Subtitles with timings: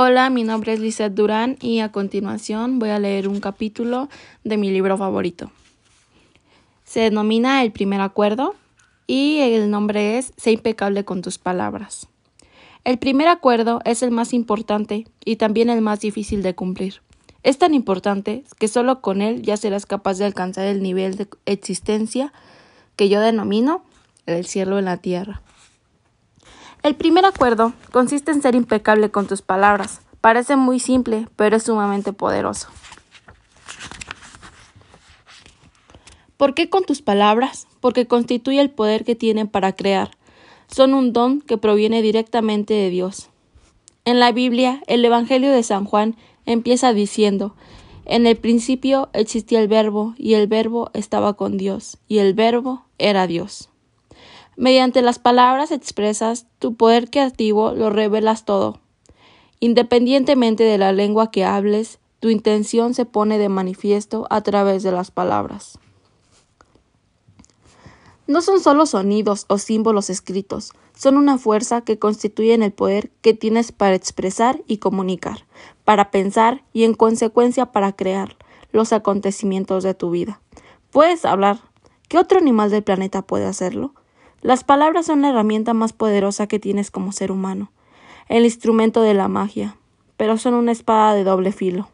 [0.00, 4.08] Hola, mi nombre es Lizeth Durán y a continuación voy a leer un capítulo
[4.44, 5.50] de mi libro favorito.
[6.84, 8.54] Se denomina El primer acuerdo
[9.08, 12.06] y el nombre es Sé impecable con tus palabras.
[12.84, 17.02] El primer acuerdo es el más importante y también el más difícil de cumplir.
[17.42, 21.26] Es tan importante que solo con él ya serás capaz de alcanzar el nivel de
[21.44, 22.32] existencia
[22.94, 23.82] que yo denomino
[24.26, 25.42] el cielo en la tierra.
[26.82, 30.00] El primer acuerdo consiste en ser impecable con tus palabras.
[30.20, 32.68] Parece muy simple, pero es sumamente poderoso.
[36.36, 37.66] ¿Por qué con tus palabras?
[37.80, 40.12] Porque constituye el poder que tienen para crear.
[40.68, 43.28] Son un don que proviene directamente de Dios.
[44.04, 46.16] En la Biblia, el Evangelio de San Juan
[46.46, 47.56] empieza diciendo,
[48.04, 52.84] En el principio existía el verbo, y el verbo estaba con Dios, y el verbo
[52.98, 53.68] era Dios.
[54.58, 58.80] Mediante las palabras expresas, tu poder creativo lo revelas todo.
[59.60, 64.90] Independientemente de la lengua que hables, tu intención se pone de manifiesto a través de
[64.90, 65.78] las palabras.
[68.26, 73.34] No son solo sonidos o símbolos escritos, son una fuerza que constituyen el poder que
[73.34, 75.46] tienes para expresar y comunicar,
[75.84, 78.36] para pensar y en consecuencia para crear
[78.72, 80.40] los acontecimientos de tu vida.
[80.90, 81.60] Puedes hablar.
[82.08, 83.94] ¿Qué otro animal del planeta puede hacerlo?
[84.40, 87.72] Las palabras son la herramienta más poderosa que tienes como ser humano,
[88.28, 89.76] el instrumento de la magia,
[90.16, 91.88] pero son una espada de doble filo.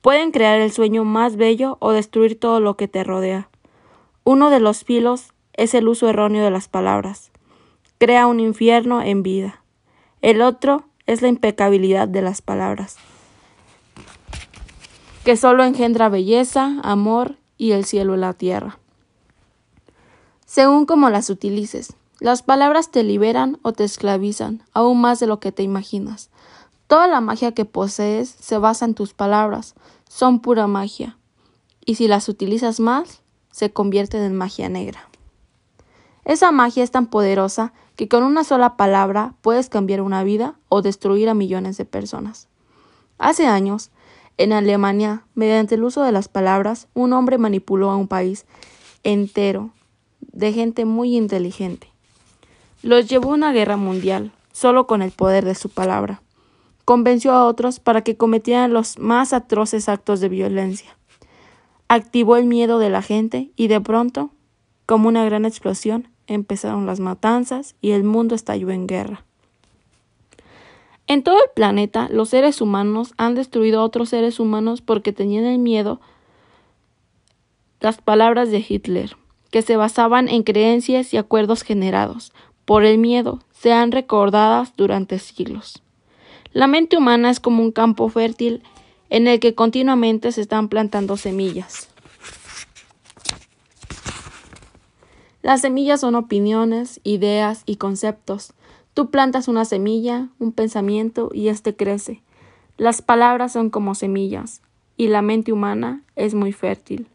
[0.00, 3.50] Pueden crear el sueño más bello o destruir todo lo que te rodea.
[4.24, 7.30] Uno de los filos es el uso erróneo de las palabras.
[7.98, 9.62] Crea un infierno en vida.
[10.22, 12.96] El otro es la impecabilidad de las palabras,
[15.24, 18.78] que solo engendra belleza, amor y el cielo y la tierra
[20.48, 21.92] según como las utilices.
[22.20, 26.30] Las palabras te liberan o te esclavizan, aún más de lo que te imaginas.
[26.86, 29.74] Toda la magia que posees se basa en tus palabras,
[30.08, 31.18] son pura magia,
[31.84, 35.10] y si las utilizas más, se convierten en magia negra.
[36.24, 40.80] Esa magia es tan poderosa que con una sola palabra puedes cambiar una vida o
[40.80, 42.48] destruir a millones de personas.
[43.18, 43.90] Hace años,
[44.38, 48.46] en Alemania, mediante el uso de las palabras, un hombre manipuló a un país
[49.04, 49.72] entero
[50.20, 51.88] de gente muy inteligente.
[52.82, 56.22] Los llevó a una guerra mundial, solo con el poder de su palabra.
[56.84, 60.96] Convenció a otros para que cometieran los más atroces actos de violencia.
[61.88, 64.30] Activó el miedo de la gente y de pronto,
[64.86, 69.24] como una gran explosión, empezaron las matanzas y el mundo estalló en guerra.
[71.08, 75.44] En todo el planeta, los seres humanos han destruido a otros seres humanos porque tenían
[75.44, 76.00] el miedo
[77.80, 79.16] las palabras de Hitler
[79.50, 82.32] que se basaban en creencias y acuerdos generados
[82.64, 85.82] por el miedo, sean recordadas durante siglos.
[86.52, 88.62] La mente humana es como un campo fértil
[89.10, 91.88] en el que continuamente se están plantando semillas.
[95.42, 98.52] Las semillas son opiniones, ideas y conceptos.
[98.92, 102.22] Tú plantas una semilla, un pensamiento y éste crece.
[102.76, 104.60] Las palabras son como semillas
[104.96, 107.08] y la mente humana es muy fértil.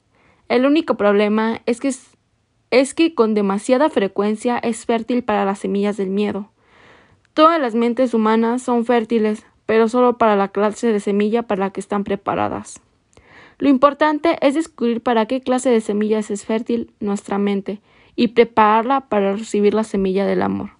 [0.49, 1.93] El único problema es que
[2.73, 6.49] es que con demasiada frecuencia es fértil para las semillas del miedo.
[7.35, 11.69] Todas las mentes humanas son fértiles, pero solo para la clase de semilla para la
[11.69, 12.81] que están preparadas.
[13.59, 17.79] Lo importante es descubrir para qué clase de semillas es fértil nuestra mente
[18.15, 20.71] y prepararla para recibir la semilla del amor.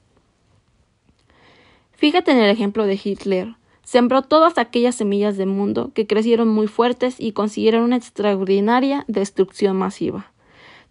[1.92, 3.54] Fíjate en el ejemplo de Hitler.
[3.84, 9.78] Sembró todas aquellas semillas del mundo que crecieron muy fuertes y consiguieron una extraordinaria destrucción
[9.78, 10.33] masiva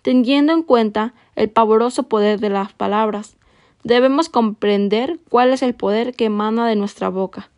[0.02, 3.36] teniendo en cuenta el pavoroso poder de las palabras.
[3.84, 7.48] Debemos comprender cuál es el poder que emana de nuestra boca.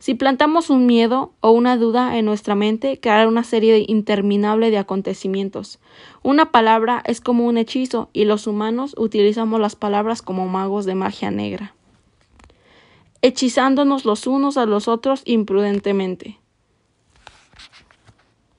[0.00, 4.78] Si plantamos un miedo o una duda en nuestra mente, creará una serie interminable de
[4.78, 5.78] acontecimientos.
[6.22, 10.94] Una palabra es como un hechizo y los humanos utilizamos las palabras como magos de
[10.94, 11.74] magia negra,
[13.20, 16.39] hechizándonos los unos a los otros imprudentemente.